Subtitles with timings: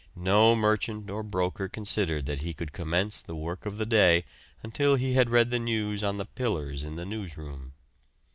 [0.15, 4.25] No merchant or broker considered that he could commence the work of the day
[4.63, 7.73] until he had read the news on the "pillars" in the newsroom.